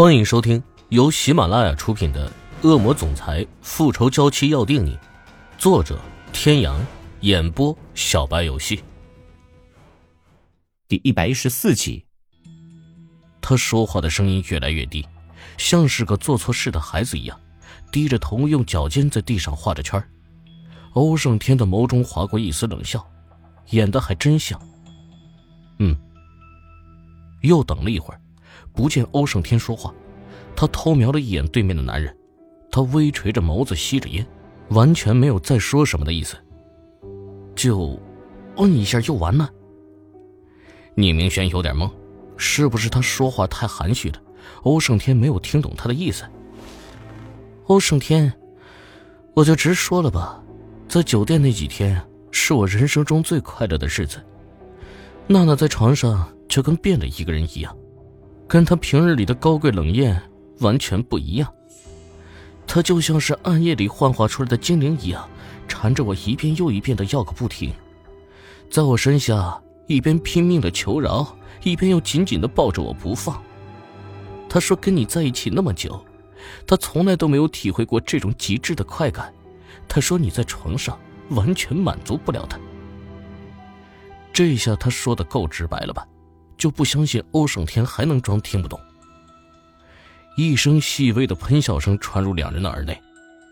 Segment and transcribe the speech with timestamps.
[0.00, 2.26] 欢迎收听由喜马拉雅出品的
[2.66, 4.96] 《恶魔总裁复仇娇妻要定你》，
[5.58, 6.00] 作者：
[6.32, 6.80] 天阳，
[7.20, 8.82] 演播：小白游戏。
[10.88, 12.06] 第一百一十四集。
[13.42, 15.06] 他说话的声音越来越低，
[15.58, 17.38] 像是个做错事的孩子一样，
[17.92, 20.02] 低着头用脚尖在地上画着圈
[20.94, 23.06] 欧胜天的眸中划过一丝冷笑，
[23.72, 24.58] 演的还真像。
[25.78, 25.94] 嗯。
[27.42, 28.20] 又等了一会儿。
[28.80, 29.92] 不见欧胜天说话，
[30.56, 32.16] 他偷瞄了一眼对面的男人，
[32.70, 34.26] 他微垂着眸子吸着烟，
[34.70, 36.34] 完全没有再说什么的意思。
[37.54, 38.00] 就，
[38.56, 39.50] 嗯一下就完了。
[40.94, 41.90] 聂明轩有点懵，
[42.38, 44.22] 是不是他说话太含蓄了？
[44.62, 46.24] 欧胜天没有听懂他的意思。
[47.66, 48.32] 欧胜天，
[49.34, 50.42] 我就直说了吧，
[50.88, 54.24] 在酒店那几天是我人生中最快乐的日子。
[55.26, 57.76] 娜娜在床上就跟变了一个人一样。
[58.50, 60.20] 跟他平日里的高贵冷艳
[60.58, 61.48] 完全不一样，
[62.66, 65.24] 他就像是暗夜里幻化出来的精灵一样，
[65.68, 67.72] 缠着我一遍又一遍的要个不停，
[68.68, 69.56] 在我身下
[69.86, 73.40] 一边拼命的求饶，一边又紧紧的抱着我不放。
[74.48, 76.04] 他说：“跟你在一起那么久，
[76.66, 79.32] 他从来都没有体会过这种极致的快感。”
[79.86, 82.58] 他说：“你在床上完全满足不了他。”
[84.34, 86.04] 这下他说的够直白了吧？
[86.60, 88.78] 就不相信欧胜天还能装听不懂。
[90.36, 93.00] 一声细微的喷笑声传入两人的耳内，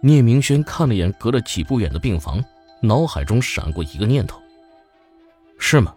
[0.00, 2.42] 聂明轩看了眼隔了几步远的病房，
[2.80, 4.40] 脑海中闪过一个念头：
[5.58, 5.92] 是吗？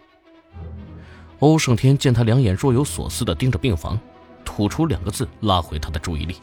[1.40, 4.00] 欧胜天见他两眼若有所思的盯着病房，
[4.44, 6.38] 吐出两个字拉回他的注意力：“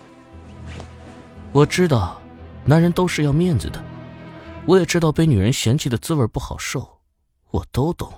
[1.50, 2.20] 我知道，
[2.64, 3.82] 男人都是要面子的，
[4.64, 7.00] 我也知道被女人嫌弃的滋味不好受，
[7.50, 8.12] 我都懂。”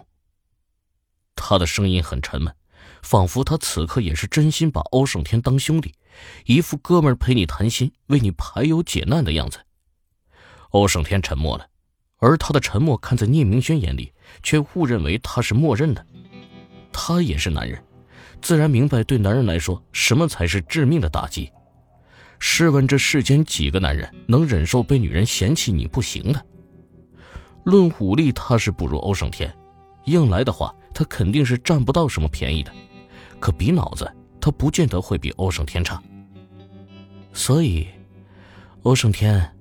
[1.36, 2.54] 他的声音很沉闷，
[3.02, 5.94] 仿佛他此刻也是真心把欧胜天当兄弟，
[6.46, 9.58] 一副哥们陪你谈心、为你排忧解难的样子。
[10.70, 11.66] 欧胜天沉默了，
[12.18, 14.12] 而他的沉默看在聂明轩眼里，
[14.42, 16.04] 却误认为他是默认的。
[16.92, 17.82] 他也是男人，
[18.40, 21.50] 自然明白对男人来说什么才是致命的打击。
[22.38, 26.46] 试问这世间几个男人能忍受被女人嫌弃你不行的？
[27.64, 29.54] 论武力，他是不如欧胜天，
[30.04, 30.74] 硬来的话。
[30.94, 32.72] 他肯定是占不到什么便宜的，
[33.40, 34.10] 可比脑子，
[34.40, 36.00] 他不见得会比欧胜天差。
[37.32, 37.88] 所以，
[38.84, 39.54] 欧胜天，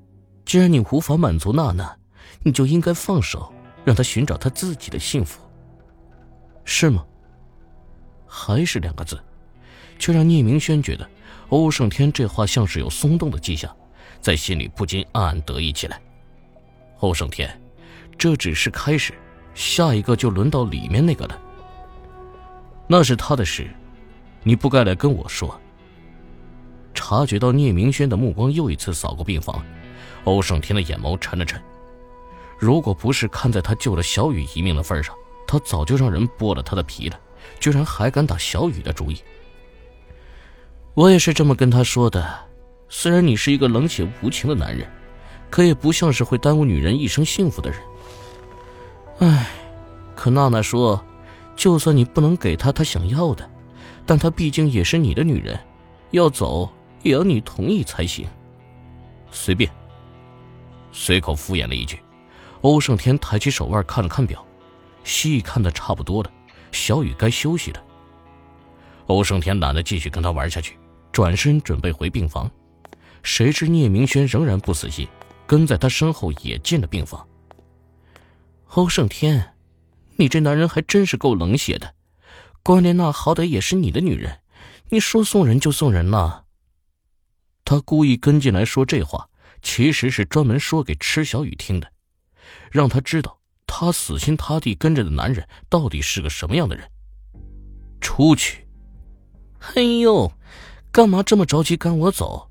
[0.46, 1.98] 既然你无法满足娜娜，
[2.44, 3.52] 你就应该放手，
[3.84, 5.42] 让她寻找她自己的幸福，
[6.64, 7.04] 是吗？
[8.28, 9.20] 还是两个字，
[9.98, 11.10] 却让聂明轩觉得
[11.50, 13.76] 欧胜天这话像是有松动的迹象，
[14.22, 16.00] 在心里不禁暗暗得意起来。
[17.00, 17.60] 欧胜天，
[18.18, 19.14] 这只是开始。
[19.54, 21.40] 下一个就轮到里面那个了。
[22.88, 23.70] 那是他的事，
[24.44, 25.60] 你不该来跟我说。
[26.94, 29.64] 察觉到聂明轩的目光又一次扫过病房，
[30.26, 31.62] 欧胜天的眼眸沉了沉。
[32.60, 35.16] 如果不是看在他救了小雨一命的份上，
[35.48, 37.20] 他早就让人剥了他的皮了，
[37.60, 39.18] 居然还敢打小雨的主意。
[40.94, 42.24] 我也是这么跟他说的。
[42.88, 44.88] 虽然你是一个冷血无情的男人，
[45.50, 47.80] 可也不像是会耽误女人一生幸福的人。
[49.24, 49.48] 唉，
[50.16, 51.02] 可娜娜说，
[51.56, 53.50] 就算你不能给她她想要的，
[54.06, 55.58] 但她毕竟也是你的女人，
[56.12, 56.70] 要走
[57.04, 58.28] 也要你同意才行。
[59.32, 59.72] 随便。
[60.92, 62.00] 随口敷衍了一句，
[62.62, 64.46] 欧胜天抬起手腕看了看表，
[65.06, 66.30] 戏看的差不多了，
[66.74, 67.82] 小雨该休息了。
[69.06, 70.78] 欧胜天懒得继续跟他玩下去，
[71.14, 72.52] 转身准备回病房，
[73.22, 75.08] 谁知聂明轩仍然不死心，
[75.48, 77.26] 跟在他身后也进了病房。
[78.76, 79.54] 欧胜天，
[80.16, 81.94] 你这男人还真是够冷血的。
[82.64, 84.40] 关莲娜好歹也是你的女人，
[84.90, 86.46] 你说送人就送人了。
[87.66, 89.30] 他故意跟进来说这话，
[89.62, 91.92] 其实是专门说给池小雨听的，
[92.72, 96.90] 让他知道他死心塌地跟着的男人到底是个什么样的人。
[98.02, 98.68] 出去！
[99.76, 100.34] 哎呦，
[100.92, 102.50] 干嘛这么着急赶我走？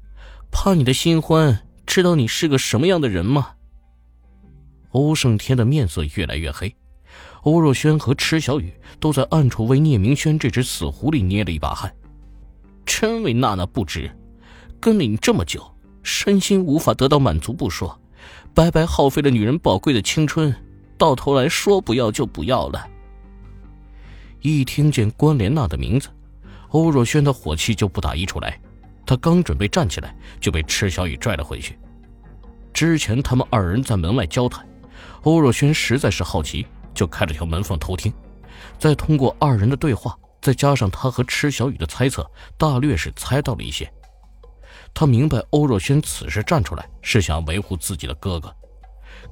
[0.53, 3.57] 怕你的新欢知道你是个什么样的人吗？
[4.93, 6.75] 欧胜天的面色越来越黑，
[7.43, 11.93] 欧若轩和池小雨都在暗处为聂明轩这只死狐狸捏了一把汗。
[12.85, 14.11] 真为娜娜不值，
[14.81, 15.63] 跟了你这么久，
[16.03, 17.99] 身心无法得到满足不说，
[18.55, 20.55] 白白耗费了女人宝贵的青春，
[20.99, 22.87] 到头来说不要就不要了。
[24.41, 26.09] 一听见关莲娜的名字，
[26.69, 28.61] 欧若轩的火气就不打一处来，
[29.07, 31.79] 他刚准备站起来，就被池小雨拽了回去。
[32.75, 34.67] 之前他们二人在门外交谈。
[35.23, 38.13] 欧若轩实在是好奇，就开了条门缝偷听，
[38.79, 43.91] 再通过二人的对话，再加上他和池小雨的猜测，大略是猜到了一些。
[44.95, 48.55] 他明白欧若轩此时站出来是想维护自己的哥哥，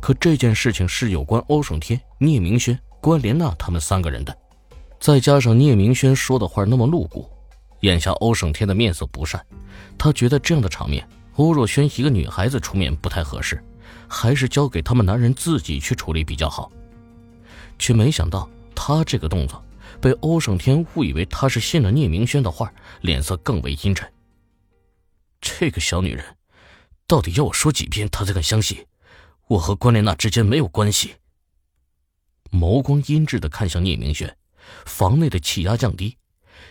[0.01, 4.35] 可这件事情是有关欧胜天、聂明轩、关莲娜他们三个人的，
[4.99, 7.29] 再加上聂明轩说的话那么露骨，
[7.81, 9.45] 眼下欧胜天的面色不善，
[9.99, 13.63] 他觉得这样的场面，欧若轩一个女孩子出面不太合适，
[14.11, 16.71] 还是交给他们男人自己去处理比较好。
[17.79, 19.65] 却没想到他这个动作，
[20.01, 22.71] 被欧胜天误以为他是信了聂明轩的话，
[23.01, 24.13] 脸色更为阴沉。
[25.41, 26.37] 这个小女人，
[27.07, 28.85] 到底要我说几遍，她才肯相信
[29.49, 31.15] 我和关莲娜之间没有关系？
[32.51, 34.37] 眸光阴鸷的看向聂明轩，
[34.85, 36.19] 房内的气压降低，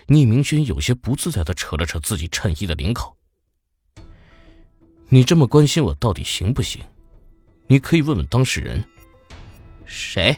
[0.08, 3.18] 聂明轩有些不自在的扯了扯自己衬衣的领口。
[5.08, 6.84] 你这么关心我，到底行不行？
[7.72, 8.84] 你可以问问当事人，
[9.86, 10.36] 谁？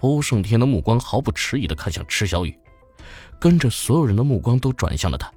[0.00, 2.54] 欧胜天的目光毫不迟疑的看向池小雨，
[3.40, 5.32] 跟着所有人的目光都转向了他。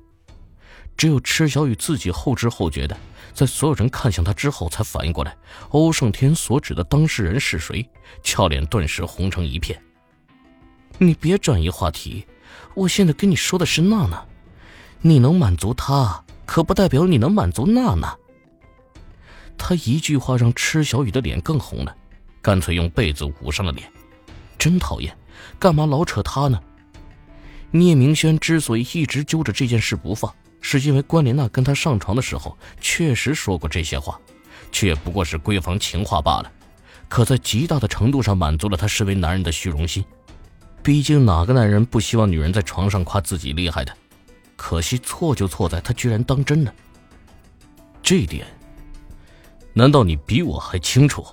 [0.97, 2.97] 只有池小雨自己后知后觉的，
[3.33, 5.33] 在所有人看向他之后，才反应过来
[5.69, 7.89] 欧胜天所指的当事人是谁，
[8.21, 9.81] 俏脸顿时红成一片。
[10.97, 12.27] 你别转移话题，
[12.75, 14.21] 我现在跟你说的是娜娜，
[14.99, 18.13] 你能满足她，可不代表你能满足娜娜。
[19.57, 21.95] 他一句话让池小雨的脸更红了，
[22.41, 23.91] 干脆用被子捂上了脸。
[24.57, 25.15] 真讨厌，
[25.59, 26.59] 干嘛老扯他呢？
[27.71, 34.19] 聂明轩之所以一直揪着这件事不放，是因为关莲娜跟他上床的时候确实说过这些话，
[34.71, 36.51] 却不过是闺房情话罢了。
[37.09, 40.03] 可在极大的程度上满足了他身为男人的虚荣心。
[40.81, 43.93] 毕竟哪个男人不希望女人在床上夸自己厉害的？
[44.55, 46.73] 可惜错就错在他居然当真了。
[48.01, 48.47] 这点，
[49.77, 51.23] 难道你比我还清楚？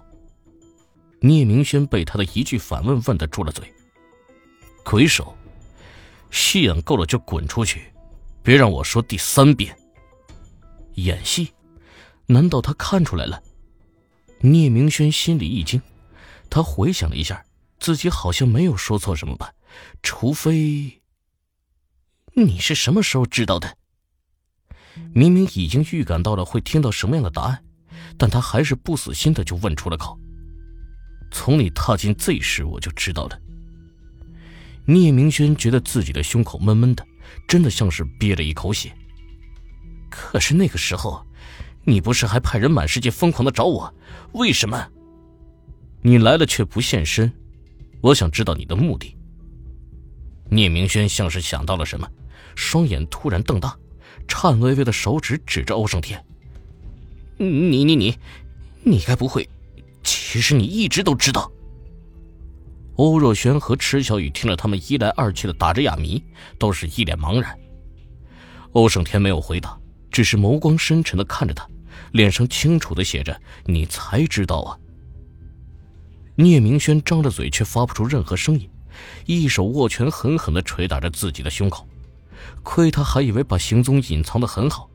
[1.21, 3.73] 聂明轩被他的一句反问问得住了嘴。
[4.85, 5.35] 鬼手，
[6.31, 7.91] 戏演够了就滚出去，
[8.43, 9.75] 别让我说第三遍。
[10.97, 11.55] 演戏？
[12.27, 13.43] 难道他看出来了？
[14.41, 15.81] 聂明轩心里一惊，
[16.51, 17.43] 他回想了一下，
[17.81, 19.55] 自己好像没有说错什么吧？
[20.03, 21.01] 除非……
[22.35, 23.79] 你是什么时候知道的？
[25.15, 27.65] 明明已经预感到了会听到什么样的答案，
[28.17, 30.19] 但他还是不死心的就问出了口。
[31.31, 33.41] 从你踏进 Z 时，我就知道了。
[34.87, 37.07] 聂明轩觉得自己的胸口闷闷的，
[37.49, 38.93] 真的像是憋了一口血。
[40.11, 41.25] 可是那个时候，
[41.85, 43.93] 你不是还派人满世界疯狂的找我？
[44.33, 44.87] 为什么？
[46.03, 47.33] 你来了却不现身，
[48.03, 49.17] 我想知道你的目的。
[50.51, 52.07] 聂明轩像是想到了什么，
[52.55, 53.77] 双眼突然瞪大，
[54.29, 56.23] 颤巍巍的手指指着欧胜天
[57.45, 58.17] ：“你你你，
[58.83, 59.49] 你该不会……”
[60.03, 61.51] 其实你一直都知道。
[62.97, 66.23] 欧若轩和池小雨听了他们一来二去的打着哑谜，
[66.59, 67.59] 都是一脸茫然。
[68.73, 69.79] 欧胜天没有回答，
[70.11, 71.67] 只是眸光深沉的看着他，
[72.13, 74.79] 脸上清楚的写着“你才知道啊”。
[76.37, 78.69] 聂明轩张着嘴却发不出任何声音，
[79.27, 81.89] 一手握拳狠狠的捶打着自己的胸口。
[82.63, 84.91] 亏他还以为把行踪隐藏的很好，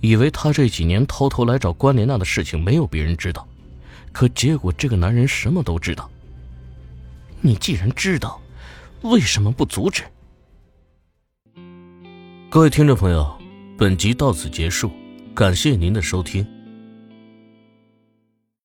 [0.00, 3.46] 以为他这几年偷偷来找关莲娜的事情没有别人知道。
[4.12, 6.10] 可结果，这个男人什么都知道。
[7.40, 8.40] 你既然知道，
[9.02, 10.02] 为什么不阻止？
[12.50, 13.38] 各位听众朋友，
[13.78, 14.90] 本集到此结束，
[15.34, 16.46] 感谢您的收听。